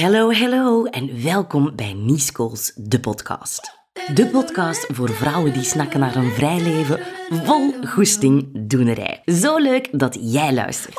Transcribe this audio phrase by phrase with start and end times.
[0.00, 3.78] Hallo, hallo en welkom bij Niescools, de podcast.
[4.14, 9.22] De podcast voor vrouwen die snakken naar een vrij leven vol goesting doenerij.
[9.24, 10.98] Zo leuk dat jij luistert.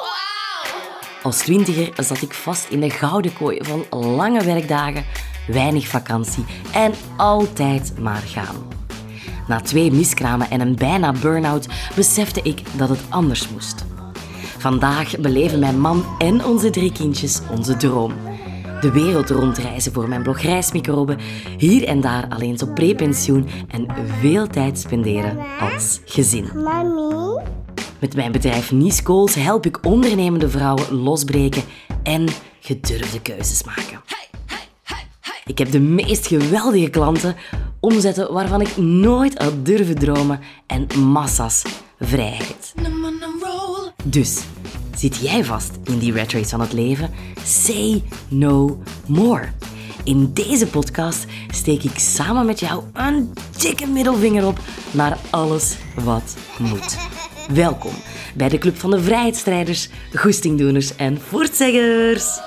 [1.23, 5.05] Als twintiger zat ik vast in de gouden kooi van lange werkdagen,
[5.47, 8.67] weinig vakantie en altijd maar gaan.
[9.47, 13.85] Na twee miskramen en een bijna burn-out besefte ik dat het anders moest.
[14.57, 18.13] Vandaag beleven mijn man en onze drie kindjes onze droom.
[18.85, 21.17] De wereld rondreizen voor mijn blog Reismicroben,
[21.57, 23.87] hier en daar alleen op prepensioen en
[24.19, 26.49] veel tijd spenderen als gezin.
[26.53, 27.41] Mami?
[27.99, 31.63] Met mijn bedrijf Nice Goals help ik ondernemende vrouwen losbreken
[32.03, 32.27] en
[32.59, 34.01] gedurfde keuzes maken.
[35.45, 37.35] Ik heb de meest geweldige klanten,
[37.79, 41.63] omzetten waarvan ik nooit had durven dromen en massa's
[41.99, 42.73] vrijheid.
[44.03, 44.43] Dus,
[44.95, 47.11] zit jij vast in die rat race van het leven?
[47.43, 49.47] Say no more.
[50.03, 54.59] In deze podcast steek ik samen met jou een dikke middelvinger op
[54.91, 56.97] naar alles wat moet.
[57.65, 57.93] Welkom
[58.35, 62.39] bij de Club van de Vrijheidsstrijders, Goestingdoeners en Voortzeggers.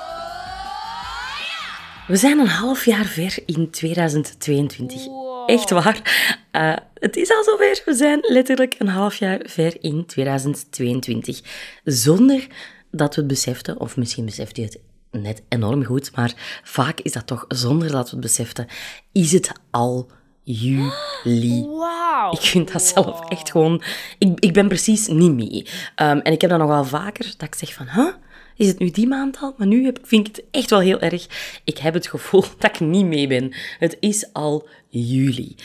[2.07, 5.28] We zijn een half jaar ver in 2022.
[5.49, 6.27] Echt waar.
[6.53, 7.83] Uh, het is al zover.
[7.85, 11.41] We zijn letterlijk een half jaar ver in 2022.
[11.85, 12.47] Zonder
[12.91, 14.79] dat we het beseften, of misschien beseft je het
[15.11, 18.67] net enorm goed, maar vaak is dat toch zonder dat we het beseften,
[19.13, 20.11] is het al
[20.43, 21.67] juli.
[21.79, 22.33] Wauw.
[22.33, 23.83] Ik vind dat zelf echt gewoon...
[24.19, 25.67] Ik, ik ben precies niet mee.
[25.97, 27.89] Um, en ik heb dat nogal vaker, dat ik zeg van...
[27.89, 28.13] Huh?
[28.59, 29.55] Is het nu die maand al?
[29.57, 31.27] Maar nu heb, vind ik het echt wel heel erg.
[31.65, 33.55] Ik heb het gevoel dat ik niet mee ben.
[33.79, 35.57] Het is al juli.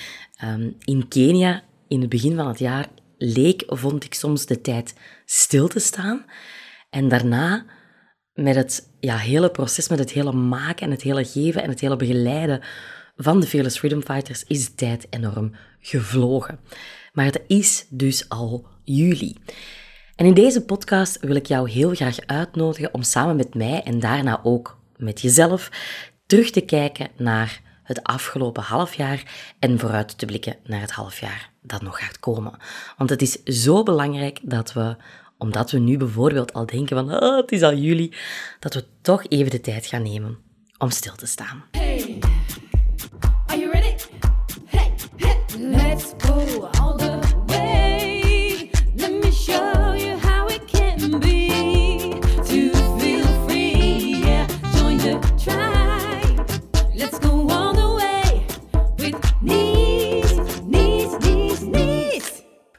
[0.43, 4.93] Um, in Kenia, in het begin van het jaar, leek, vond ik soms de tijd
[5.25, 6.25] stil te staan.
[6.89, 7.65] En daarna,
[8.33, 11.79] met het ja, hele proces, met het hele maken en het hele geven en het
[11.79, 12.61] hele begeleiden
[13.15, 16.59] van de Fearless Freedom Fighters, is de tijd enorm gevlogen.
[17.11, 19.35] Maar het is dus al juli.
[20.15, 23.99] En in deze podcast wil ik jou heel graag uitnodigen om samen met mij en
[23.99, 25.69] daarna ook met jezelf
[26.25, 29.23] terug te kijken naar het afgelopen halfjaar
[29.59, 32.53] en vooruit te blikken naar het halfjaar dat nog gaat komen.
[32.97, 34.95] Want het is zo belangrijk dat we,
[35.37, 38.13] omdat we nu bijvoorbeeld al denken van oh, het is al juli,
[38.59, 40.37] dat we toch even de tijd gaan nemen
[40.77, 41.63] om stil te staan.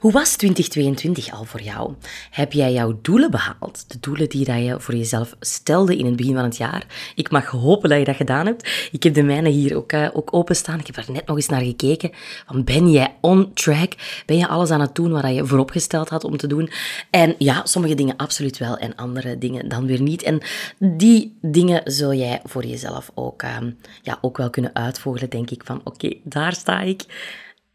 [0.05, 1.95] Hoe was 2022 al voor jou?
[2.31, 3.85] Heb jij jouw doelen behaald?
[3.89, 6.87] De doelen die je voor jezelf stelde in het begin van het jaar?
[7.15, 8.89] Ik mag hopen dat je dat gedaan hebt.
[8.93, 10.79] Ik heb de mijne hier ook, uh, ook openstaan.
[10.79, 12.11] Ik heb er net nog eens naar gekeken.
[12.47, 13.93] Van, ben jij on track?
[14.27, 16.71] Ben je alles aan het doen wat je vooropgesteld had om te doen?
[17.11, 20.23] En ja, sommige dingen absoluut wel en andere dingen dan weer niet.
[20.23, 20.41] En
[20.79, 23.57] die dingen zul jij voor jezelf ook, uh,
[24.03, 25.63] ja, ook wel kunnen uitvogelen, denk ik.
[25.65, 27.05] Van oké, daar sta ik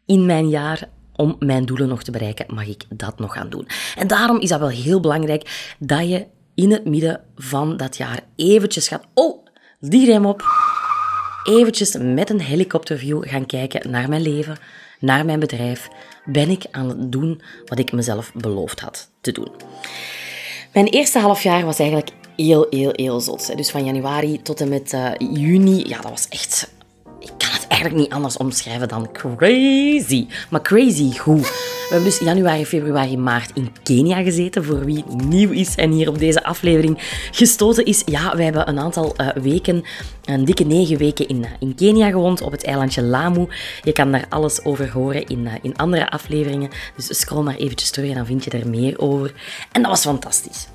[0.06, 0.88] in mijn jaar
[1.20, 3.68] om mijn doelen nog te bereiken, mag ik dat nog gaan doen.
[3.96, 8.20] En daarom is dat wel heel belangrijk dat je in het midden van dat jaar
[8.36, 9.04] eventjes gaat...
[9.14, 9.46] Oh,
[9.80, 10.44] die rem op.
[11.42, 14.56] Eventjes met een helikopterview gaan kijken naar mijn leven,
[14.98, 15.88] naar mijn bedrijf.
[16.24, 19.50] Ben ik aan het doen wat ik mezelf beloofd had te doen?
[20.72, 23.56] Mijn eerste half jaar was eigenlijk heel, heel, heel zot.
[23.56, 26.70] Dus van januari tot en met uh, juni, ja, dat was echt
[27.20, 30.26] ik kan het eigenlijk niet anders omschrijven dan crazy.
[30.50, 31.40] Maar crazy goed.
[31.40, 34.64] We hebben dus januari, februari, maart in Kenia gezeten.
[34.64, 36.98] Voor wie nieuw is en hier op deze aflevering
[37.30, 38.02] gestoten is.
[38.06, 39.82] Ja, wij hebben een aantal uh, weken,
[40.24, 42.40] een dikke negen weken in, uh, in Kenia gewoond.
[42.40, 43.48] Op het eilandje Lamu.
[43.82, 46.70] Je kan daar alles over horen in, uh, in andere afleveringen.
[46.96, 49.32] Dus scroll maar eventjes terug en dan vind je er meer over.
[49.72, 50.68] En dat was fantastisch.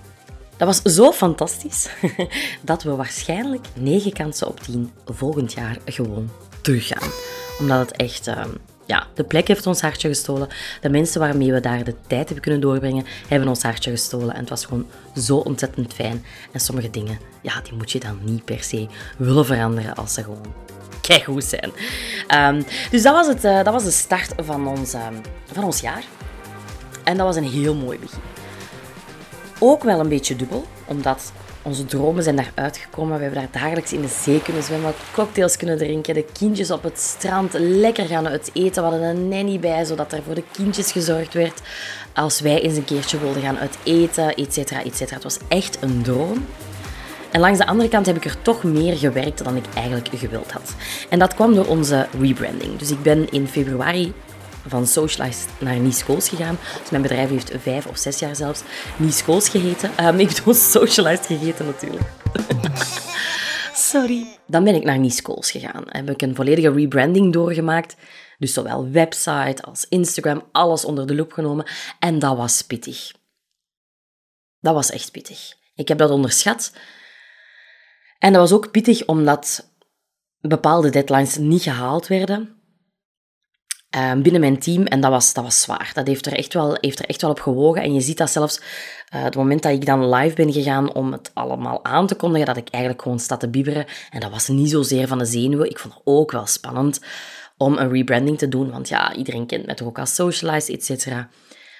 [0.58, 1.90] Dat was zo fantastisch
[2.62, 6.30] dat we waarschijnlijk 9 kansen op 10 volgend jaar gewoon
[6.66, 7.10] teruggaan.
[7.60, 8.46] Omdat het echt, uh,
[8.86, 10.48] ja, de plek heeft ons hartje gestolen.
[10.82, 14.34] De mensen waarmee we daar de tijd hebben kunnen doorbrengen, hebben ons hartje gestolen.
[14.34, 16.26] En het was gewoon zo ontzettend fijn.
[16.52, 20.24] En sommige dingen, ja, die moet je dan niet per se willen veranderen als ze
[20.24, 20.54] gewoon
[21.02, 21.72] keigoed zijn.
[22.56, 25.08] Um, dus dat was, het, uh, dat was de start van ons, uh,
[25.52, 26.04] van ons jaar.
[27.04, 28.20] En dat was een heel mooi begin
[29.60, 31.32] ook wel een beetje dubbel, omdat
[31.66, 33.18] onze dromen zijn daar uitgekomen.
[33.18, 36.84] We hebben daar dagelijks in de zee kunnen zwemmen, cocktails kunnen drinken, de kindjes op
[36.84, 38.84] het strand lekker gaan uit eten.
[38.84, 41.62] We hadden een nanny bij, zodat er voor de kindjes gezorgd werd
[42.14, 45.16] als wij eens een keertje wilden gaan uit eten, et cetera, et cetera.
[45.16, 46.46] Het was echt een droom.
[47.32, 50.52] En langs de andere kant heb ik er toch meer gewerkt dan ik eigenlijk gewild
[50.52, 50.76] had.
[51.10, 52.78] En dat kwam door onze rebranding.
[52.78, 54.14] Dus ik ben in februari
[54.68, 56.58] van Socialized naar Nice Goals gegaan.
[56.80, 58.62] Dus mijn bedrijf heeft vijf of zes jaar zelfs
[58.98, 60.06] Nice Goals geheten.
[60.06, 62.04] Um, ik bedoel Socialized gegeten natuurlijk.
[63.74, 64.38] Sorry.
[64.48, 65.84] Dan ben ik naar Nice Goals gegaan.
[65.88, 67.96] Heb ik een volledige rebranding doorgemaakt.
[68.38, 71.66] Dus zowel website als Instagram, alles onder de loep genomen.
[72.00, 73.12] En dat was pittig.
[74.60, 75.54] Dat was echt pittig.
[75.76, 76.74] Ik heb dat onderschat.
[78.20, 79.74] En dat was ook pittig omdat
[80.40, 82.55] bepaalde deadlines niet gehaald werden
[83.96, 84.86] uh, binnen mijn team.
[84.86, 85.92] En dat was, dat was zwaar.
[85.94, 87.82] Dat heeft er, echt wel, heeft er echt wel op gewogen.
[87.82, 91.12] En je ziet dat zelfs uh, het moment dat ik dan live ben gegaan om
[91.12, 93.86] het allemaal aan te kondigen, dat ik eigenlijk gewoon sta te bibberen.
[94.10, 95.70] En dat was niet zozeer van de zenuwen.
[95.70, 97.02] Ik vond het ook wel spannend
[97.58, 98.72] om een rebranding te doen.
[98.72, 101.30] Want ja, iedereen kent mij toch ook als socialized, et cetera.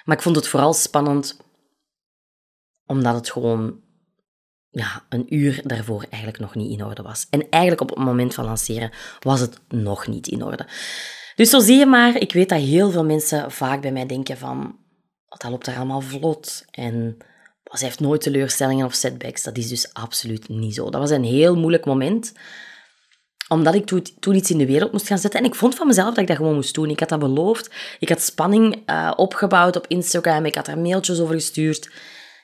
[0.04, 1.44] Maar ik vond het vooral spannend
[2.86, 3.80] omdat het gewoon
[4.70, 7.26] ja, een uur daarvoor eigenlijk nog niet in orde was.
[7.30, 8.90] En eigenlijk op het moment van lanceren
[9.20, 10.66] was het nog niet in orde.
[11.36, 14.36] Dus zo zie je maar, ik weet dat heel veel mensen vaak bij mij denken
[14.36, 14.76] van,
[15.28, 17.16] dat loopt er allemaal vlot en
[17.72, 19.42] ze heeft nooit teleurstellingen of setbacks.
[19.42, 20.90] Dat is dus absoluut niet zo.
[20.90, 22.32] Dat was een heel moeilijk moment,
[23.48, 25.40] omdat ik toen, iets in de wereld moest gaan zetten.
[25.40, 26.90] En ik vond van mezelf dat ik dat gewoon moest doen.
[26.90, 27.70] Ik had dat beloofd.
[27.98, 30.44] Ik had spanning uh, opgebouwd op Instagram.
[30.44, 31.90] Ik had er mailtjes over gestuurd.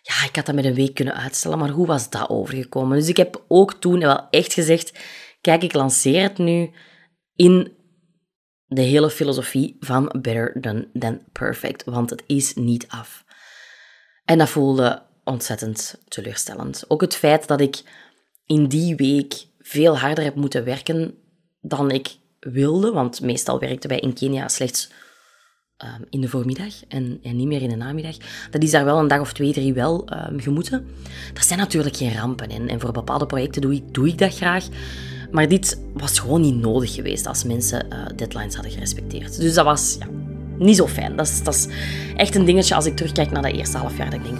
[0.02, 2.98] Ja, ik had dat met een week kunnen uitstellen, maar hoe was dat overgekomen?
[2.98, 4.98] Dus ik heb ook toen wel echt gezegd,
[5.40, 6.70] kijk, ik lanceer het nu
[7.34, 7.72] in
[8.74, 13.24] de hele filosofie van better than, than perfect, want het is niet af.
[14.24, 16.84] En dat voelde ontzettend teleurstellend.
[16.88, 17.82] Ook het feit dat ik
[18.46, 21.14] in die week veel harder heb moeten werken
[21.60, 24.90] dan ik wilde, want meestal werkten wij in Kenia slechts
[25.84, 28.16] um, in de voormiddag en, en, niet meer in de namiddag.
[28.50, 30.86] Dat is daar wel een dag of twee, drie wel um, gemoeten.
[31.34, 34.34] Dat zijn natuurlijk geen rampen en, en voor bepaalde projecten doe ik, doe ik dat
[34.34, 34.66] graag.
[35.32, 39.40] Maar dit was gewoon niet nodig geweest als mensen uh, deadlines hadden gerespecteerd.
[39.40, 40.06] Dus dat was ja,
[40.58, 41.16] niet zo fijn.
[41.16, 41.66] Dat is, dat is
[42.16, 44.10] echt een dingetje als ik terugkijk naar dat eerste half jaar.
[44.10, 44.38] Dat ik denk.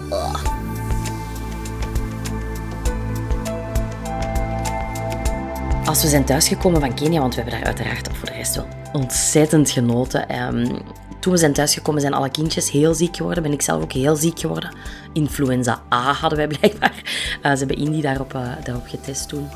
[5.84, 8.66] Als we zijn thuisgekomen van Kenia, want we hebben daar uiteraard voor de rest wel
[8.92, 10.42] ontzettend genoten.
[10.56, 10.82] Um,
[11.20, 13.42] toen we zijn thuisgekomen zijn alle kindjes heel ziek geworden.
[13.42, 14.76] Ben ik zelf ook heel ziek geworden.
[15.12, 17.02] Influenza A hadden wij blijkbaar.
[17.42, 19.48] Uh, ze hebben Indy daarop, uh, daarop getest toen.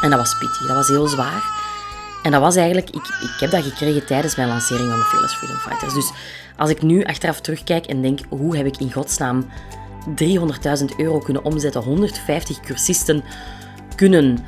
[0.00, 1.42] En dat was pittig, dat was heel zwaar.
[2.22, 5.34] En dat was eigenlijk, ik, ik heb dat gekregen tijdens mijn lancering van de Fearless
[5.34, 5.94] Freedom Fighters.
[5.94, 6.10] Dus
[6.56, 9.46] als ik nu achteraf terugkijk en denk, hoe heb ik in godsnaam
[10.22, 13.24] 300.000 euro kunnen omzetten, 150 cursisten
[13.94, 14.38] kunnen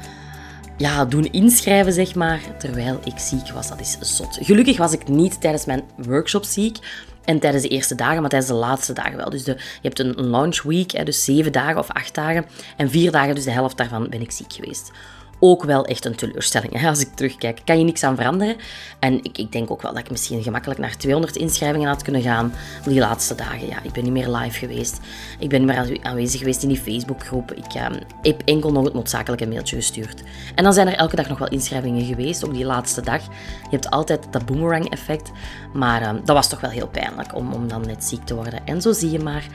[0.77, 3.69] ja, doen inschrijven, zeg maar, terwijl ik ziek was.
[3.69, 4.39] Dat is zot.
[4.41, 6.79] Gelukkig was ik niet tijdens mijn workshop ziek
[7.25, 9.31] en tijdens de eerste dagen, maar tijdens de laatste dagen wel.
[9.31, 12.45] Dus de, je hebt een launch week, dus zeven dagen of acht dagen.
[12.77, 14.91] En vier dagen, dus de helft daarvan, ben ik ziek geweest
[15.41, 16.81] ook wel echt een teleurstelling.
[16.81, 16.89] Hè?
[16.89, 18.57] Als ik terugkijk, kan je niks aan veranderen.
[18.99, 22.23] En ik, ik, denk ook wel dat ik misschien gemakkelijk naar 200 inschrijvingen had kunnen
[22.23, 22.53] gaan
[22.85, 23.67] die laatste dagen.
[23.67, 25.01] Ja, ik ben niet meer live geweest.
[25.39, 27.53] Ik ben niet meer aanwezig geweest in die Facebookgroep.
[27.53, 27.87] Ik uh,
[28.23, 30.23] heb enkel nog het noodzakelijke mailtje gestuurd.
[30.55, 33.23] En dan zijn er elke dag nog wel inschrijvingen geweest, ook die laatste dag.
[33.63, 35.31] Je hebt altijd dat boomerang effect.
[35.73, 38.67] Maar uh, dat was toch wel heel pijnlijk om, om dan net ziek te worden.
[38.67, 39.47] En zo zie je maar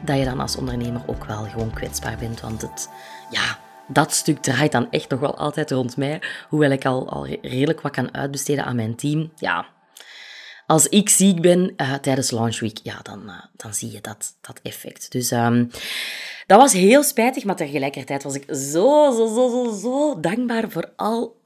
[0.00, 2.40] dat je dan als ondernemer ook wel gewoon kwetsbaar bent.
[2.40, 2.88] Want het,
[3.30, 3.58] ja,
[3.92, 6.22] dat stuk draait dan echt nog wel altijd rond mij.
[6.48, 9.32] Hoewel ik al, al redelijk wat kan uitbesteden aan mijn team.
[9.36, 9.66] Ja,
[10.70, 14.36] als ik ziek ben uh, tijdens Launch Week, ja, dan, uh, dan zie je dat,
[14.40, 15.12] dat effect.
[15.12, 15.70] Dus um,
[16.46, 20.92] dat was heel spijtig, maar tegelijkertijd was ik zo, zo, zo, zo, zo dankbaar voor
[20.96, 21.36] al,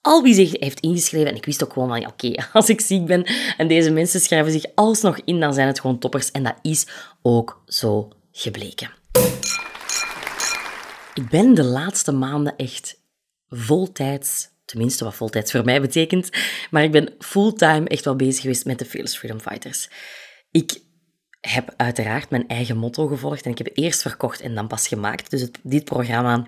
[0.00, 1.28] al wie zich heeft ingeschreven.
[1.28, 3.24] En ik wist ook gewoon ja, oké, als ik ziek ben
[3.56, 6.30] en deze mensen schrijven zich alsnog in, dan zijn het gewoon toppers.
[6.30, 6.86] En dat is
[7.22, 8.99] ook zo gebleken.
[11.20, 13.00] Ik ben de laatste maanden echt
[13.48, 16.30] voltijds, tenminste wat voltijds voor mij betekent,
[16.70, 19.90] maar ik ben fulltime echt wel bezig geweest met de Fearless Freedom Fighters.
[20.50, 20.80] Ik
[21.40, 25.30] heb uiteraard mijn eigen motto gevolgd en ik heb eerst verkocht en dan pas gemaakt.
[25.30, 26.46] Dus dit programma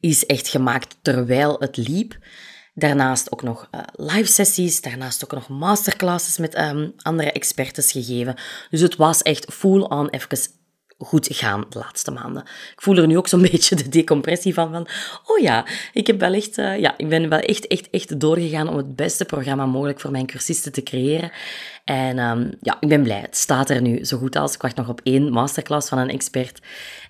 [0.00, 2.18] is echt gemaakt terwijl het liep.
[2.74, 8.34] Daarnaast ook nog uh, live sessies, daarnaast ook nog masterclasses met um, andere experts gegeven.
[8.70, 10.38] Dus het was echt full-on even
[10.98, 12.42] goed gaan de laatste maanden.
[12.72, 14.86] Ik voel er nu ook zo'n beetje de decompressie van, van
[15.26, 18.68] oh ja, ik, heb wel echt, uh, ja, ik ben wel echt, echt, echt doorgegaan
[18.68, 21.30] om het beste programma mogelijk voor mijn cursisten te creëren.
[21.84, 23.20] En um, ja, ik ben blij.
[23.20, 24.54] Het staat er nu zo goed als.
[24.54, 26.60] Ik wacht nog op één masterclass van een expert.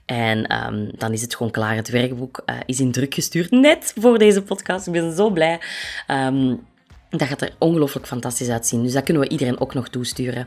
[0.05, 1.76] En um, dan is het gewoon klaar.
[1.76, 4.87] Het werkboek uh, is in druk gestuurd, net voor deze podcast.
[4.87, 5.61] Ik ben zo blij.
[6.09, 6.67] Um,
[7.16, 8.83] Dat gaat er ongelooflijk fantastisch uitzien.
[8.83, 10.47] Dus dat kunnen we iedereen ook nog toesturen.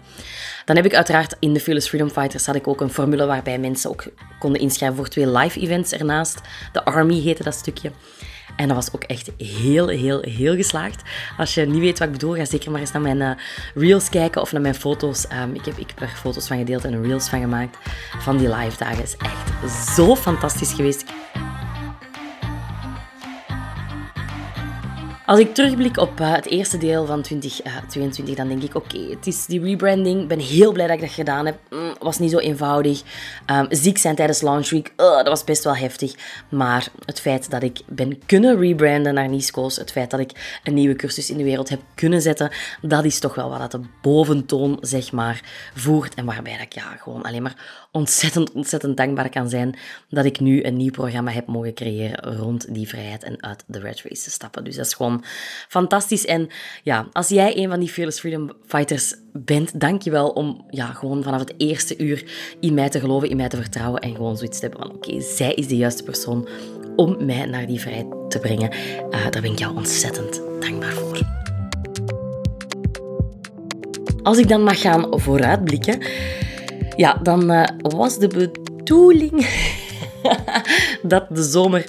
[0.66, 3.60] Dan heb ik uiteraard in de Fearless Freedom Fighters had ik ook een formule waarbij
[3.60, 4.04] mensen ook
[4.40, 6.42] konden inschrijven voor twee live events ernaast.
[6.72, 7.92] De Army heette dat stukje.
[8.56, 11.02] En dat was ook echt heel, heel, heel geslaagd.
[11.38, 13.32] Als je niet weet wat ik bedoel, ga zeker maar eens naar mijn eh,
[13.76, 15.28] reels kijken of naar mijn foto's.
[15.28, 17.78] Ehm, ik, heb, ik heb er foto's van gedeeld en reels van gemaakt
[18.20, 19.04] van die live dagen.
[19.04, 21.04] is echt zo fantastisch geweest.
[25.28, 29.28] Als ik terugblik op eh, het eerste deel van 2022, dan denk ik, oké, het
[29.28, 30.22] is die rebranding.
[30.22, 31.58] Ik ben heel blij dat ik dat gedaan heb.
[31.70, 33.02] Mm, was niet zo eenvoudig.
[33.52, 36.14] Um, ziek zijn tijdens Launch Week, uh, dat was best wel heftig.
[36.50, 40.74] Maar het feit dat ik ben kunnen rebranden naar Nisco's, het feit dat ik een
[40.74, 43.88] nieuwe cursus in de wereld heb kunnen zetten, dat is toch wel wat dat de
[44.02, 45.42] boventoon, zeg maar,
[45.76, 46.14] voert.
[46.14, 49.78] En waarbij ik ja, gewoon alleen maar ontzettend, ontzettend dankbaar kan zijn
[50.10, 53.80] dat ik nu een nieuw programma heb mogen creëren rond die vrijheid en uit de
[53.80, 54.64] red race te stappen.
[54.64, 55.24] Dus dat is gewoon
[55.68, 56.26] fantastisch.
[56.26, 56.50] En
[56.84, 60.86] ja, als jij een van die Fearless Freedom Fighters bent, dank je wel om ja,
[60.86, 62.24] gewoon vanaf het eerste uur
[62.60, 65.22] in mij te geloven, in mij te vertrouwen en gewoon zoiets te hebben van oké,
[65.22, 66.48] zij is de juiste persoon
[66.96, 68.72] om mij naar die vrijheid te brengen.
[69.12, 71.20] Uh, daar ben ik jou ontzettend dankbaar voor.
[74.24, 76.02] Als ik dan mag gaan vooruitblikken,
[76.98, 79.48] ja, dan uh, was de bedoeling
[81.02, 81.86] dat de zomer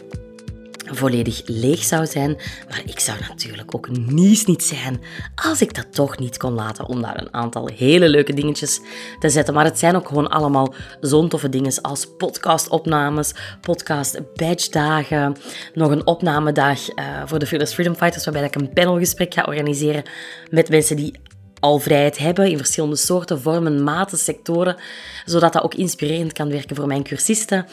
[0.90, 2.36] volledig leeg zou zijn.
[2.68, 5.00] Maar ik zou natuurlijk ook niets niet zijn
[5.34, 8.80] als ik dat toch niet kon laten om daar een aantal hele leuke dingetjes
[9.18, 9.54] te zetten.
[9.54, 15.36] Maar het zijn ook gewoon allemaal zo'n toffe dingen als podcastopnames, podcast badge-dagen,
[15.74, 20.02] nog een opnamedag uh, voor de Fearless Freedom Fighters waarbij ik een panelgesprek ga organiseren
[20.50, 21.14] met mensen die
[21.60, 24.76] al vrijheid hebben in verschillende soorten, vormen, maten, sectoren,
[25.24, 27.66] zodat dat ook inspirerend kan werken voor mijn cursisten.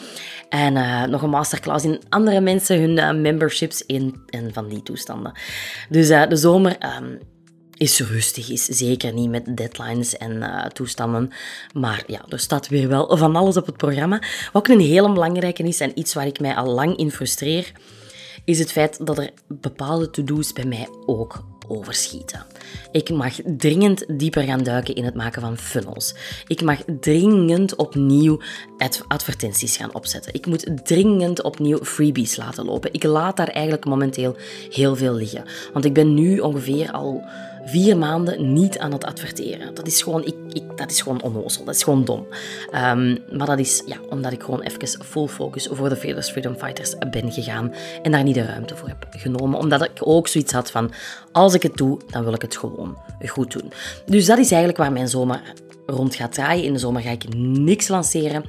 [0.48, 4.82] En uh, nog een masterclass in andere mensen, hun uh, memberships in en van die
[4.82, 5.32] toestanden.
[5.88, 7.18] Dus uh, de zomer um,
[7.74, 11.32] is rustig, is zeker niet met deadlines en toestanden.
[11.72, 14.18] Maar ja, er staat weer wel van alles op het programma.
[14.52, 17.72] Wat ook een hele belangrijke is en iets waar ik mij al lang in frustreer,
[18.44, 22.55] is het feit dat er bepaalde to-do's bij mij ook overschieten.
[22.90, 26.14] Ik mag dringend dieper gaan duiken in het maken van funnels.
[26.46, 28.40] Ik mag dringend opnieuw
[29.08, 30.34] advertenties gaan opzetten.
[30.34, 32.92] Ik moet dringend opnieuw freebies laten lopen.
[32.92, 34.36] Ik laat daar eigenlijk momenteel
[34.70, 35.44] heel veel liggen.
[35.72, 37.24] Want ik ben nu ongeveer al
[37.66, 39.74] vier maanden niet aan het adverteren.
[39.74, 41.64] Dat is gewoon, ik, dat is gewoon onnozel.
[41.64, 42.26] Dat is gewoon dom.
[42.74, 46.54] Um, maar dat is ja, omdat ik gewoon even full focus voor de Fearless Freedom
[46.54, 49.58] Fighters ben gegaan en daar niet de ruimte voor heb genomen.
[49.58, 50.92] Omdat ik ook zoiets had van,
[51.32, 52.96] als ik het doe, dan wil ik het gewoon
[53.26, 53.72] goed doen.
[54.06, 55.40] Dus dat is eigenlijk waar mijn zomer
[55.86, 56.64] rond gaat draaien.
[56.64, 58.44] In de zomer ga ik niks lanceren.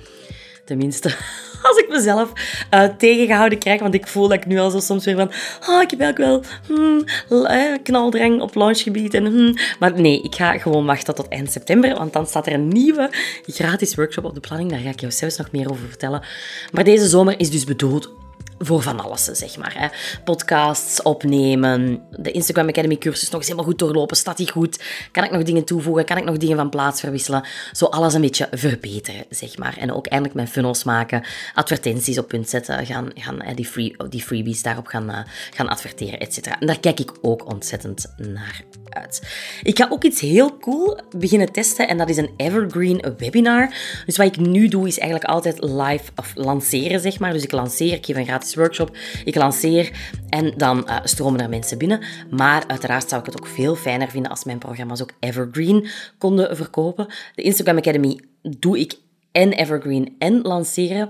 [0.66, 1.08] Tenminste,
[1.68, 2.32] als ik mezelf
[2.74, 3.82] uh, tegengehouden krijg.
[3.82, 5.32] Want ik voel dat ik nu al zo soms weer van...
[5.70, 7.04] Oh, ik heb eigenlijk wel hmm,
[7.84, 9.14] knaldrang op launchgebied.
[9.14, 9.58] En, hmm.
[9.80, 11.96] Maar nee, ik ga gewoon wachten tot eind september.
[11.96, 13.10] Want dan staat er een nieuwe
[13.46, 14.72] gratis workshop op de planning.
[14.72, 16.24] Daar ga ik jou zelfs nog meer over vertellen.
[16.72, 18.12] Maar deze zomer is dus bedoeld
[18.60, 19.76] voor van alles, zeg maar.
[19.78, 19.88] Hè.
[20.24, 24.18] Podcasts opnemen, de Instagram Academy cursus nog eens helemaal goed doorlopen.
[24.18, 24.84] Staat die goed?
[25.12, 26.06] Kan ik nog dingen toevoegen?
[26.06, 27.44] Kan ik nog dingen van plaats verwisselen?
[27.72, 29.78] Zo alles een beetje verbeteren, zeg maar.
[29.78, 31.24] En ook eindelijk mijn funnels maken,
[31.54, 35.20] advertenties op punt zetten, gaan, gaan die, free, die freebies daarop gaan, uh,
[35.54, 36.60] gaan adverteren, et cetera.
[36.60, 39.22] En daar kijk ik ook ontzettend naar uit.
[39.64, 43.74] Ik ga ook iets heel cool beginnen testen en dat is een evergreen webinar.
[44.06, 47.34] Dus wat ik nu doe is eigenlijk altijd live of lanceren, zeg maar.
[47.34, 49.92] Dus ik lanceer, ik geef een gratis workshop, ik lanceer
[50.30, 52.04] en dan uh, stromen er mensen binnen.
[52.30, 55.88] Maar uiteraard zou ik het ook veel fijner vinden als mijn programma's ook evergreen
[56.18, 57.08] konden verkopen.
[57.36, 58.94] De Instagram Academy doe ik
[59.32, 61.10] en evergreen en lanceren.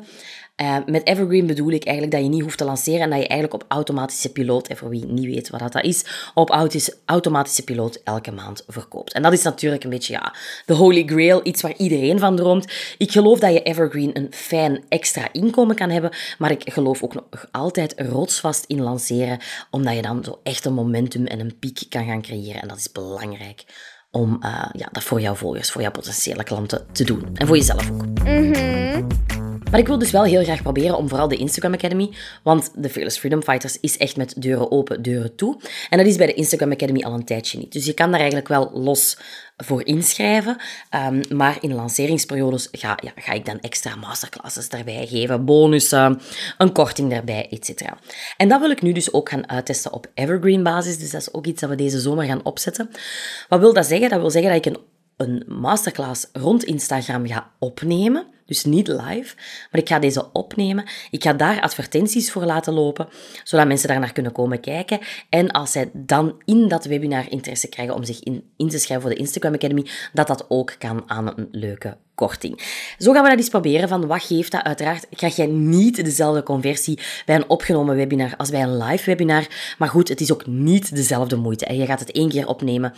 [0.61, 3.27] Uh, met Evergreen bedoel ik eigenlijk dat je niet hoeft te lanceren en dat je
[3.27, 6.69] eigenlijk op automatische piloot, en voor wie niet weet wat dat is, op
[7.05, 9.13] automatische piloot elke maand verkoopt.
[9.13, 10.35] En dat is natuurlijk een beetje, ja,
[10.65, 12.95] de holy grail, iets waar iedereen van droomt.
[12.97, 17.13] Ik geloof dat je Evergreen een fijn extra inkomen kan hebben, maar ik geloof ook
[17.13, 19.39] nog altijd rotsvast in lanceren,
[19.71, 22.61] omdat je dan zo echt een momentum en een piek kan gaan creëren.
[22.61, 23.63] En dat is belangrijk
[24.11, 27.29] om uh, ja, dat voor jouw volgers, voor jouw potentiële klanten te doen.
[27.33, 28.23] En voor jezelf ook.
[28.23, 29.36] Mhm.
[29.71, 32.09] Maar ik wil dus wel heel graag proberen om vooral de Instagram Academy,
[32.43, 35.57] want de Fearless Freedom Fighters is echt met deuren open, deuren toe.
[35.89, 37.71] En dat is bij de Instagram Academy al een tijdje niet.
[37.71, 39.17] Dus je kan daar eigenlijk wel los
[39.57, 40.57] voor inschrijven.
[41.09, 46.21] Um, maar in lanceringsperiodes ga, ja, ga ik dan extra masterclasses daarbij geven, bonussen,
[46.57, 47.81] een korting daarbij, etc.
[48.37, 50.97] En dat wil ik nu dus ook gaan uittesten op evergreen basis.
[50.97, 52.89] Dus dat is ook iets dat we deze zomer gaan opzetten.
[53.49, 54.09] Wat wil dat zeggen?
[54.09, 54.81] Dat wil zeggen dat ik een,
[55.17, 59.35] een masterclass rond Instagram ga opnemen dus niet live,
[59.71, 60.85] maar ik ga deze opnemen.
[61.11, 63.07] Ik ga daar advertenties voor laten lopen,
[63.43, 64.99] zodat mensen daar naar kunnen komen kijken.
[65.29, 69.01] En als zij dan in dat webinar interesse krijgen om zich in, in te schrijven
[69.01, 72.61] voor de Instagram Academy, dat dat ook kan aan een leuke korting.
[72.97, 73.89] Zo gaan we dat eens proberen.
[73.89, 74.63] Van wat geeft dat?
[74.63, 79.47] Uiteraard krijg jij niet dezelfde conversie bij een opgenomen webinar als bij een live webinar.
[79.77, 81.65] Maar goed, het is ook niet dezelfde moeite.
[81.65, 82.93] En je gaat het één keer opnemen,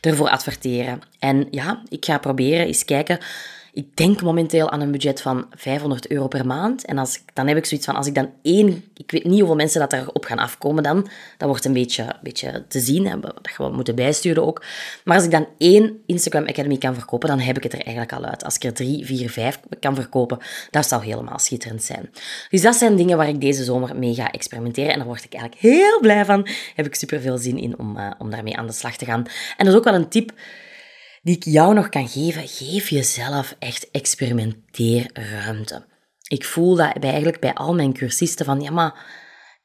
[0.00, 1.00] ervoor adverteren.
[1.18, 3.18] En ja, ik ga proberen eens kijken
[3.74, 6.84] ik denk momenteel aan een budget van 500 euro per maand.
[6.84, 8.84] En als dan heb ik zoiets van, als ik dan één...
[8.96, 11.08] Ik weet niet hoeveel mensen dat erop gaan afkomen dan.
[11.38, 14.64] Dat wordt een beetje, beetje te zien, hè, dat gaan we moeten bijsturen ook.
[15.04, 18.12] Maar als ik dan één Instagram Academy kan verkopen, dan heb ik het er eigenlijk
[18.12, 18.44] al uit.
[18.44, 20.38] Als ik er drie, vier, vijf kan verkopen,
[20.70, 22.10] dat zou helemaal schitterend zijn.
[22.50, 24.90] Dus dat zijn dingen waar ik deze zomer mee ga experimenteren.
[24.90, 26.48] En daar word ik eigenlijk heel blij van.
[26.74, 29.26] heb ik super veel zin in om, uh, om daarmee aan de slag te gaan.
[29.56, 30.32] En dat is ook wel een tip
[31.22, 35.86] die ik jou nog kan geven, geef jezelf echt experimenteerruimte.
[36.28, 38.92] Ik voel dat bij, eigenlijk bij al mijn cursisten van, ja maar,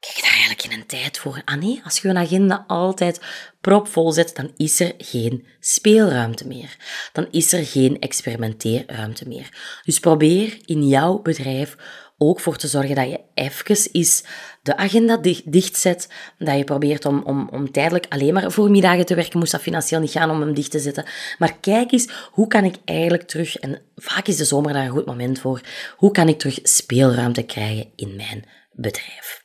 [0.00, 1.42] kijk daar eigenlijk geen tijd voor.
[1.44, 3.20] Ah nee, als je een agenda altijd
[3.60, 6.76] propvol zet, dan is er geen speelruimte meer.
[7.12, 9.80] Dan is er geen experimenteerruimte meer.
[9.84, 11.76] Dus probeer in jouw bedrijf
[12.18, 14.24] ook voor te zorgen dat je even is
[14.62, 16.08] de agenda dicht, zet.
[16.38, 19.38] Dat je probeert om, om, om tijdelijk alleen maar voor middagen te werken.
[19.38, 21.04] Moest dat financieel niet gaan om hem dicht te zetten.
[21.38, 24.90] Maar kijk eens, hoe kan ik eigenlijk terug, en vaak is de zomer daar een
[24.90, 25.60] goed moment voor,
[25.96, 29.42] hoe kan ik terug speelruimte krijgen in mijn bedrijf?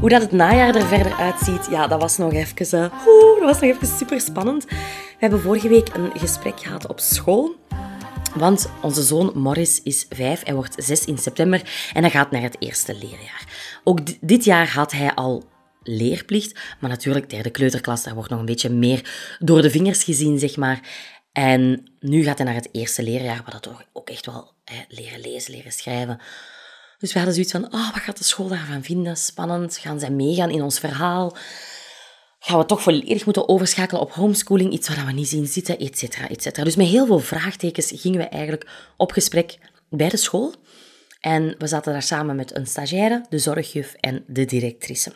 [0.00, 2.90] Hoe dat het najaar er verder uitziet, ja, dat was nog even, uh,
[3.38, 4.64] dat was nog even super spannend.
[4.64, 4.76] We
[5.18, 7.56] hebben vorige week een gesprek gehad op school
[8.34, 12.42] want onze zoon Morris is vijf, hij wordt zes in september en hij gaat naar
[12.42, 13.44] het eerste leerjaar.
[13.84, 15.44] Ook dit jaar had hij al
[15.82, 20.38] leerplicht, maar natuurlijk, derde kleuterklas, daar wordt nog een beetje meer door de vingers gezien,
[20.38, 20.80] zeg maar.
[21.32, 24.82] En nu gaat hij naar het eerste leerjaar, waar dat toch ook echt wel hè,
[24.88, 26.20] leren lezen, leren schrijven.
[26.98, 29.16] Dus we hadden zoiets van, oh, wat gaat de school daarvan vinden?
[29.16, 31.36] Spannend, gaan zij meegaan in ons verhaal?
[32.38, 35.98] Gaan we toch volledig moeten overschakelen op homeschooling, iets waar we niet zien zitten, et
[35.98, 36.64] cetera, et cetera.
[36.64, 39.58] Dus met heel veel vraagtekens gingen we eigenlijk op gesprek
[39.90, 40.54] bij de school.
[41.20, 45.12] En we zaten daar samen met een stagiaire, de zorgjuf en de directrice.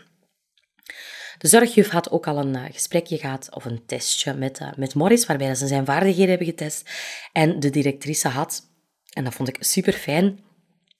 [1.38, 4.94] De zorgjuf had ook al een eh, gesprekje gehad, of een testje met, uh, met
[4.94, 6.90] Morris, waarbij ze zijn vaardigheden hebben getest.
[7.32, 8.62] En de directrice had,
[9.12, 10.40] en dat vond ik super fijn,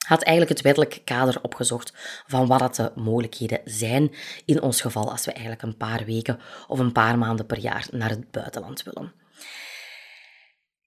[0.06, 1.92] had eigenlijk het wettelijk kader opgezocht
[2.26, 6.38] van wat dat de mogelijkheden zijn in ons geval als we eigenlijk een paar weken
[6.68, 9.12] of een paar maanden per jaar naar het buitenland willen.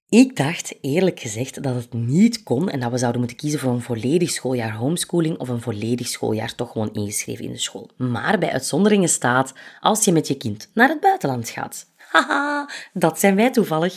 [0.08, 3.72] Ik dacht eerlijk gezegd dat het niet kon en dat we zouden moeten kiezen voor
[3.72, 7.90] een volledig schooljaar homeschooling of een volledig schooljaar toch gewoon ingeschreven in de school.
[7.96, 11.86] Maar bij uitzonderingen staat als je met je kind naar het buitenland gaat.
[12.10, 13.96] Haha, dat zijn wij toevallig.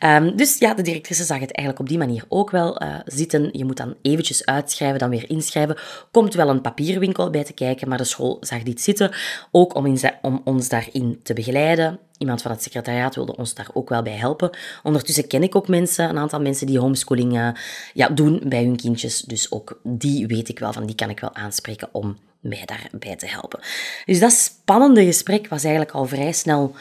[0.00, 3.48] Um, dus ja, de directrice zag het eigenlijk op die manier ook wel uh, zitten.
[3.52, 5.76] Je moet dan eventjes uitschrijven, dan weer inschrijven.
[6.10, 9.14] Komt wel een papierwinkel bij te kijken, maar de school zag dit zitten.
[9.50, 11.98] Ook om, in, om ons daarin te begeleiden.
[12.18, 14.50] Iemand van het secretariaat wilde ons daar ook wel bij helpen.
[14.82, 17.48] Ondertussen ken ik ook mensen, een aantal mensen die homeschooling uh,
[17.94, 19.20] ja, doen bij hun kindjes.
[19.20, 23.16] Dus ook die weet ik wel, van die kan ik wel aanspreken om mij daarbij
[23.16, 23.60] te helpen.
[24.04, 26.74] Dus dat spannende gesprek was eigenlijk al vrij snel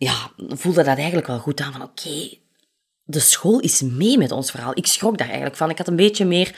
[0.00, 1.72] ja, voelde dat eigenlijk wel goed aan.
[1.72, 2.38] Van oké,
[3.04, 4.72] de school is mee met ons verhaal.
[4.74, 5.70] Ik schrok daar eigenlijk van.
[5.70, 6.54] Ik had een beetje meer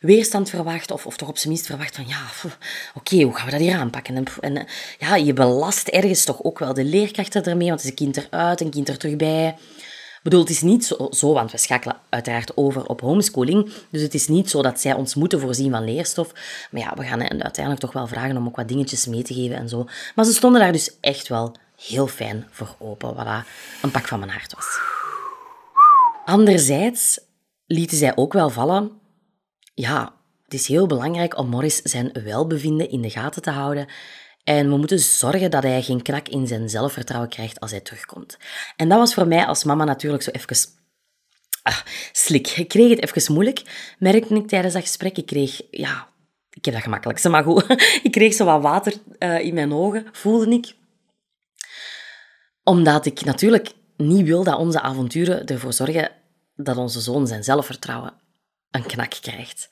[0.00, 2.20] weerstand verwacht, of, of toch op zijn minst verwacht van, ja,
[2.94, 4.16] oké, hoe gaan we dat hier aanpakken?
[4.16, 4.64] En, en, eh,
[4.98, 8.16] ja, je belast ergens toch ook wel de leerkrachten ermee, want het is een kind
[8.16, 9.56] eruit, een kind er terug bij.
[10.16, 14.02] Ik bedoel, het is niet zo, zo, want we schakelen uiteraard over op homeschooling, dus
[14.02, 16.32] het is niet zo dat zij ons moeten voorzien van leerstof.
[16.70, 19.56] Maar ja, we gaan uiteindelijk toch wel vragen om ook wat dingetjes mee te geven
[19.56, 19.86] en zo.
[20.14, 21.56] Maar ze stonden daar dus echt wel
[21.88, 23.44] heel fijn voor open, wat
[23.82, 24.80] een pak van mijn hart was.
[26.24, 27.20] Anderzijds
[27.66, 29.00] lieten zij ook wel vallen,
[29.74, 30.14] ja,
[30.44, 33.86] het is heel belangrijk om Morris zijn welbevinden in de gaten te houden
[34.44, 38.38] en we moeten zorgen dat hij geen krak in zijn zelfvertrouwen krijgt als hij terugkomt.
[38.76, 40.56] En dat was voor mij als mama natuurlijk zo even
[41.62, 41.78] ah,
[42.12, 42.48] slik.
[42.48, 43.62] Ik kreeg het even moeilijk,
[43.98, 45.16] merkte ik tijdens dat gesprek.
[45.16, 46.08] Ik kreeg, ja,
[46.50, 47.64] ik heb dat gemakkelijk, maar goed.
[48.02, 50.74] Ik kreeg zo wat water uh, in mijn ogen, voelde ik
[52.64, 56.10] omdat ik natuurlijk niet wil dat onze avonturen ervoor zorgen
[56.56, 58.14] dat onze zoon zijn zelfvertrouwen
[58.70, 59.68] een knak krijgt.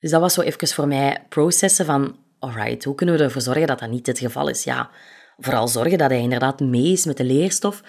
[0.00, 3.66] Dus dat was zo even voor mij processen van, alright, hoe kunnen we ervoor zorgen
[3.66, 4.64] dat dat niet het geval is?
[4.64, 4.90] Ja,
[5.38, 7.82] vooral zorgen dat hij inderdaad mee is met de leerstof.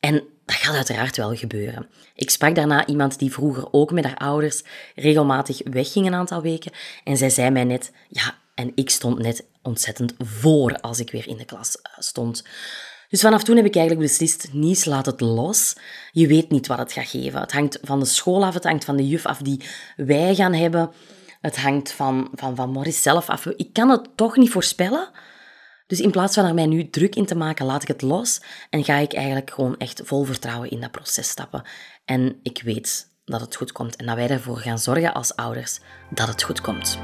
[0.00, 1.88] En dat gaat uiteraard wel gebeuren.
[2.14, 4.62] Ik sprak daarna iemand die vroeger ook met haar ouders
[4.94, 6.72] regelmatig wegging een aantal weken.
[7.04, 11.28] En zij zei mij net, ja, en ik stond net ontzettend voor als ik weer
[11.28, 12.44] in de klas eh, stond.
[13.08, 15.76] Dus vanaf toen heb ik eigenlijk beslist, Nies, laat het los.
[16.10, 17.40] Je weet niet wat het gaat geven.
[17.40, 19.60] Het hangt van de school af, het hangt van de juf af die
[19.96, 20.90] wij gaan hebben.
[21.40, 23.46] Het hangt van, van, van Maurice zelf af.
[23.46, 25.10] Ik kan het toch niet voorspellen.
[25.86, 28.40] Dus in plaats van er mij nu druk in te maken, laat ik het los
[28.70, 31.62] en ga ik eigenlijk gewoon echt vol vertrouwen in dat proces stappen.
[32.04, 35.80] En ik weet dat het goed komt en dat wij ervoor gaan zorgen als ouders
[36.10, 36.98] dat het goed komt.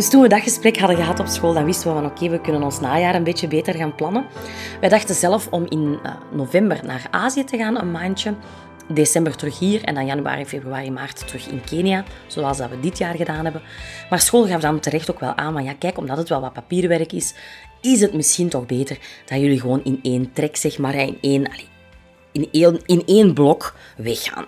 [0.00, 2.40] Dus toen we dat gesprek hadden gehad op school, dan wisten we van oké, we
[2.40, 4.26] kunnen ons najaar een beetje beter gaan plannen.
[4.80, 8.34] Wij dachten zelf om in uh, november naar Azië te gaan, een maandje.
[8.88, 12.98] December terug hier en dan januari, februari, maart terug in Kenia, zoals dat we dit
[12.98, 13.62] jaar gedaan hebben.
[14.10, 16.52] Maar school gaf dan terecht ook wel aan van ja, kijk, omdat het wel wat
[16.52, 17.34] papierwerk is,
[17.80, 21.50] is het misschien toch beter dat jullie gewoon in één trek, zeg maar, in één,
[22.32, 24.46] in één, in één blok weggaan.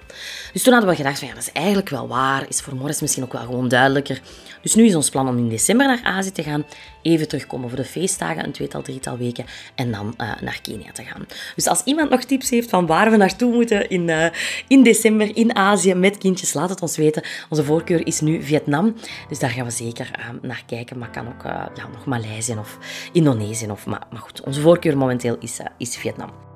[0.53, 3.01] Dus toen hadden we gedacht van ja, dat is eigenlijk wel waar, is voor Morris
[3.01, 4.21] misschien ook wel gewoon duidelijker.
[4.63, 6.65] Dus nu is ons plan om in december naar Azië te gaan,
[7.03, 9.45] even terugkomen voor de feestdagen, een tweetal, drietal weken,
[9.75, 11.27] en dan uh, naar Kenia te gaan.
[11.55, 14.27] Dus als iemand nog tips heeft van waar we naartoe moeten in, uh,
[14.69, 17.23] in december in Azië met kindjes, laat het ons weten.
[17.49, 18.95] Onze voorkeur is nu Vietnam,
[19.29, 22.79] dus daar gaan we zeker uh, naar kijken, maar kan ook ja, nog Maleisië of
[23.13, 23.71] Indonesië.
[23.71, 26.52] Of, maar, maar goed, onze voorkeur momenteel is, is Vietnam.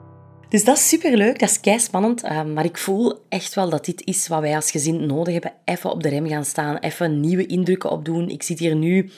[0.49, 2.25] Dus dat is superleuk, dat is kei spannend.
[2.25, 5.53] Uh, maar ik voel echt wel dat dit is wat wij als gezin nodig hebben.
[5.65, 8.29] Even op de rem gaan staan, even nieuwe indrukken opdoen.
[8.29, 9.11] Ik zit hier nu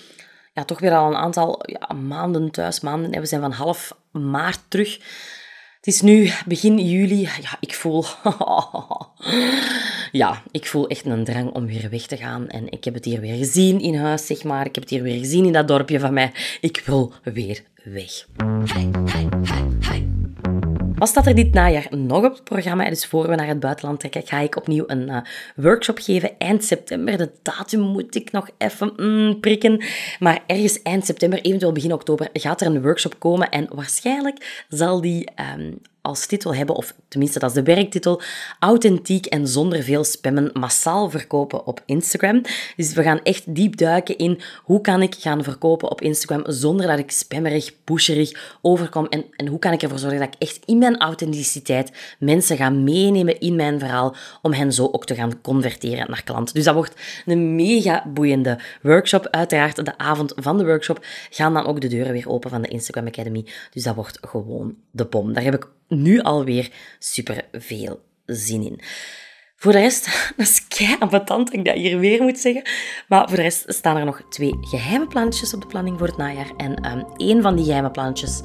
[0.58, 2.80] ja, toch weer al een aantal ja, maanden thuis.
[2.80, 3.20] Maanden.
[3.20, 4.98] We zijn van half maart terug.
[5.76, 7.20] Het is nu begin juli.
[7.20, 8.04] Ja, ik voel...
[10.20, 12.48] ja, ik voel echt een drang om weer weg te gaan.
[12.48, 14.66] En ik heb het hier weer gezien in huis, zeg maar.
[14.66, 16.32] Ik heb het hier weer gezien in dat dorpje van mij.
[16.60, 18.26] Ik wil weer weg.
[20.98, 22.88] Wat staat er dit najaar nog op het programma?
[22.88, 25.16] Dus voor we naar het buitenland trekken, ga ik opnieuw een uh,
[25.56, 27.16] workshop geven eind september.
[27.16, 29.84] De datum moet ik nog even mm, prikken.
[30.18, 33.50] Maar ergens eind september, eventueel begin oktober, gaat er een workshop komen.
[33.50, 38.20] En waarschijnlijk zal die um, als titel hebben, of tenminste dat is de werktitel,
[38.58, 42.42] authentiek en zonder veel spammen massaal verkopen op Instagram.
[42.76, 46.86] Dus we gaan echt diep duiken in hoe kan ik gaan verkopen op Instagram zonder
[46.86, 50.58] dat ik spammerig, pusherig overkom en, en hoe kan ik ervoor zorgen dat ik echt
[50.64, 55.40] in mijn authenticiteit mensen ga meenemen in mijn verhaal om hen zo ook te gaan
[55.40, 56.54] converteren naar klant.
[56.54, 56.94] Dus dat wordt
[57.26, 59.26] een mega boeiende workshop.
[59.30, 62.68] Uiteraard de avond van de workshop gaan dan ook de deuren weer open van de
[62.68, 63.46] Instagram Academy.
[63.72, 65.32] Dus dat wordt gewoon de bom.
[65.32, 68.80] Daar heb ik nu alweer super veel zin in.
[69.56, 70.04] Voor de rest,
[70.36, 72.62] dat is kei dat ik dat hier weer moet zeggen.
[73.08, 76.16] Maar voor de rest staan er nog twee geheime plannetjes op de planning voor het
[76.16, 76.50] najaar.
[76.56, 78.40] En um, één van die geheime plannetjes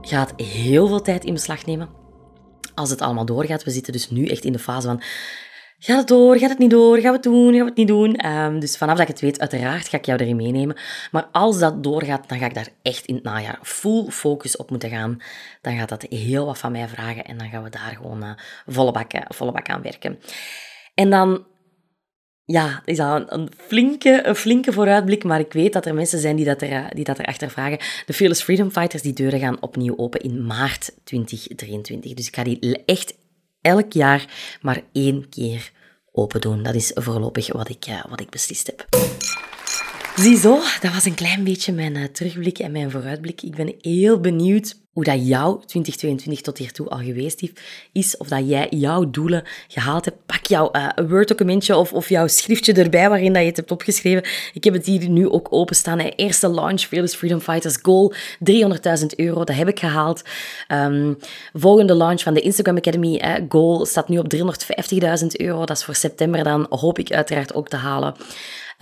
[0.00, 1.88] gaat heel veel tijd in beslag nemen.
[2.74, 3.64] Als het allemaal doorgaat.
[3.64, 5.02] We zitten dus nu echt in de fase van
[5.84, 6.38] Gaat het door?
[6.38, 6.98] Gaat het niet door?
[6.98, 7.54] Gaan we het doen?
[7.54, 8.26] Gaan we het niet doen?
[8.26, 10.76] Um, dus vanaf dat ik het weet, uiteraard ga ik jou erin meenemen.
[11.10, 14.70] Maar als dat doorgaat, dan ga ik daar echt in het najaar full focus op
[14.70, 15.22] moeten gaan.
[15.60, 18.30] Dan gaat dat heel wat van mij vragen en dan gaan we daar gewoon uh,
[18.66, 20.18] volle, bak, volle bak aan werken.
[20.94, 21.44] En dan
[22.44, 26.36] ja, is dat een, flinke, een flinke vooruitblik, maar ik weet dat er mensen zijn
[26.36, 27.78] die dat, er, die dat erachter vragen.
[28.06, 32.14] De Fearless Freedom Fighters, die deuren gaan opnieuw open in maart 2023.
[32.14, 33.14] Dus ik ga die echt
[33.62, 35.72] elk jaar maar één keer
[36.12, 36.62] open doen.
[36.62, 38.86] Dat is voorlopig wat ik, uh, wat ik beslist heb.
[40.16, 43.42] Ziezo, dat was een klein beetje mijn uh, terugblik en mijn vooruitblik.
[43.42, 47.42] Ik ben heel benieuwd hoe dat jouw 2022 tot hiertoe al geweest
[47.92, 50.26] is, of dat jij jouw doelen gehaald hebt.
[50.26, 54.24] Pak jouw uh, Word-documentje of, of jouw schriftje erbij waarin dat je het hebt opgeschreven.
[54.52, 55.98] Ik heb het hier nu ook openstaan.
[55.98, 56.08] Hè.
[56.16, 58.14] Eerste launch, Fearless Freedom Fighters Goal,
[58.50, 60.22] 300.000 euro, dat heb ik gehaald.
[60.68, 61.18] Um,
[61.52, 65.64] volgende launch van de Instagram Academy, Goal, staat nu op 350.000 euro.
[65.64, 68.14] Dat is voor september dan, hoop ik uiteraard ook te halen.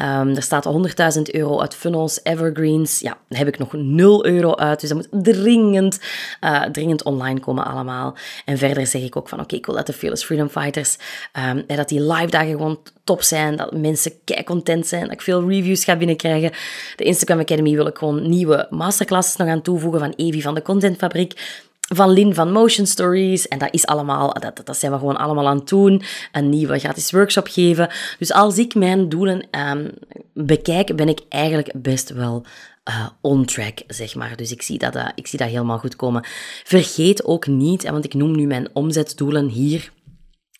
[0.02, 0.68] Um, er staat
[1.16, 3.00] 100.000 euro uit funnels, evergreens.
[3.00, 4.80] Ja, daar heb ik nog 0 euro uit.
[4.80, 6.00] Dus dat moet dringend,
[6.40, 8.16] uh, dringend online komen allemaal.
[8.44, 10.96] En verder zeg ik ook van, oké, ik wil dat de Fearless Freedom Fighters,
[11.48, 13.56] um, dat die live dagen gewoon top zijn.
[13.56, 15.02] Dat mensen kei content zijn.
[15.02, 16.50] Dat ik veel reviews ga binnenkrijgen.
[16.96, 20.62] De Instagram Academy wil ik gewoon nieuwe masterclasses nog aan toevoegen van Evi van de
[20.62, 21.60] Contentfabriek
[21.94, 23.48] van Lin van Motion Stories.
[23.48, 26.02] En dat is allemaal, dat, dat zijn we gewoon allemaal aan het doen.
[26.32, 27.90] Een nieuwe gratis workshop geven.
[28.18, 29.90] Dus als ik mijn doelen um,
[30.34, 32.44] bekijk, ben ik eigenlijk best wel
[32.88, 34.36] uh, on track, zeg maar.
[34.36, 36.24] Dus ik zie, dat, uh, ik zie dat helemaal goed komen.
[36.64, 39.92] Vergeet ook niet, want ik noem nu mijn omzetdoelen hier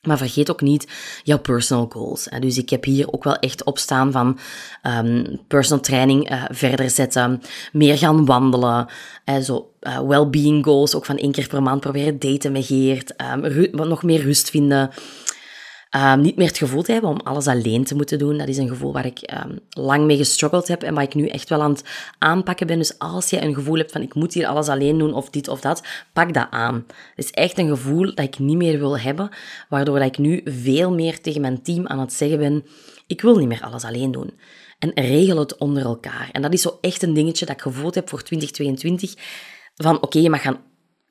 [0.00, 0.88] maar vergeet ook niet
[1.22, 2.28] jouw personal goals.
[2.38, 4.38] Dus ik heb hier ook wel echt op staan van
[4.82, 8.86] um, personal training uh, verder zetten, meer gaan wandelen,
[9.24, 13.88] uh, zo uh, well-being goals, ook van één keer per maand proberen daten met um,
[13.88, 14.90] nog meer rust vinden.
[15.90, 18.38] Ehm, niet meer het gevoel te hebben om alles alleen te moeten doen.
[18.38, 21.26] Dat is een gevoel waar ik ehm, lang mee gestruggeld heb en waar ik nu
[21.26, 21.84] echt wel aan het
[22.18, 22.78] aanpakken ben.
[22.78, 25.48] Dus als je een gevoel hebt van ik moet hier alles alleen doen of dit
[25.48, 26.74] of dat, pak dat aan.
[27.14, 29.28] Het is echt een gevoel dat ik niet meer wil hebben,
[29.68, 32.64] waardoor ik nu veel meer tegen mijn team aan het zeggen ben,
[33.06, 34.30] ik wil niet meer alles alleen doen.
[34.78, 36.28] En regel het onder elkaar.
[36.32, 39.14] En dat is zo echt een dingetje dat ik gevoeld heb voor 2022.
[39.74, 40.60] Van oké, je mag gaan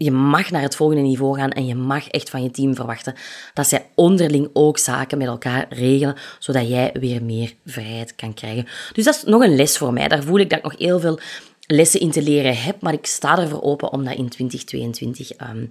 [0.02, 3.16] je mag naar het volgende niveau gaan en je mag echt van je team verwachten
[3.54, 8.68] dat zij onderling ook zaken met elkaar regelen, zodat jij weer meer vrijheid kan krijgen.
[8.94, 10.08] Dus dat is nog een les voor mij.
[10.08, 11.20] Daar voel ik dat ik nog heel veel
[11.68, 15.66] lessen in te leren heb, maar ik sta ervoor open om dat in 2022 ehm,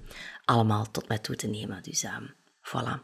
[0.44, 1.82] allemaal tot mij toe te nemen.
[1.82, 3.02] Dus um, voilà.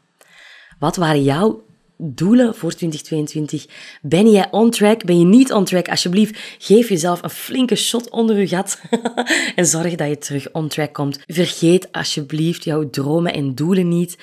[0.78, 1.62] Wat waren jouw
[1.96, 3.66] doelen voor 2022?
[4.02, 5.04] Ben jij on track?
[5.04, 5.88] Ben je niet on track?
[5.88, 8.80] Alsjeblieft, geef jezelf een flinke shot onder je gat
[9.56, 11.18] en zorg dat je terug on track komt.
[11.26, 14.18] Vergeet alsjeblieft jouw dromen en doelen niet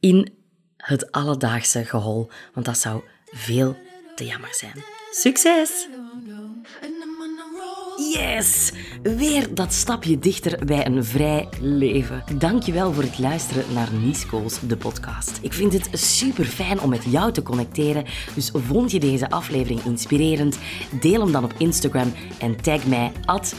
[0.00, 0.32] in
[0.76, 3.76] het alledaagse gehol, want dat zou veel
[4.14, 4.84] te jammer zijn.
[5.10, 5.88] Succes!
[7.96, 8.72] Yes!
[9.02, 12.24] Weer dat stapje dichter bij een vrij leven.
[12.38, 13.88] Dankjewel voor het luisteren naar
[14.28, 15.38] Goals, de podcast.
[15.42, 18.04] Ik vind het super fijn om met jou te connecteren.
[18.34, 20.58] Dus vond je deze aflevering inspirerend?
[21.00, 23.54] Deel hem dan op Instagram en tag mij at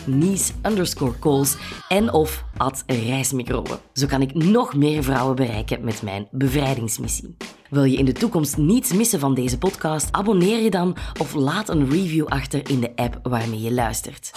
[1.19, 1.55] Goals
[1.87, 3.79] en of at Reismicroben.
[3.93, 7.35] Zo kan ik nog meer vrouwen bereiken met mijn bevrijdingsmissie.
[7.73, 10.07] Wil je in de toekomst niets missen van deze podcast?
[10.11, 14.31] Abonneer je dan of laat een review achter in de app waarmee je luistert.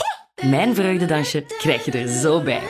[0.51, 2.63] Mijn vreugdedansje krijg je er zo bij.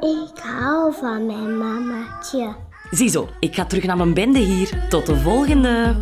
[0.00, 2.54] Ik hou van mijn mamaatje.
[2.90, 4.86] Ziezo, ik ga terug naar mijn bende hier.
[4.88, 5.96] Tot de volgende!